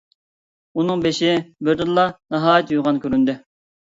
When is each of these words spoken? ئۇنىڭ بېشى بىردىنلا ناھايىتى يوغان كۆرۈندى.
ئۇنىڭ 0.79 1.03
بېشى 1.03 1.29
بىردىنلا 1.67 2.07
ناھايىتى 2.37 2.79
يوغان 2.81 3.03
كۆرۈندى. 3.05 3.37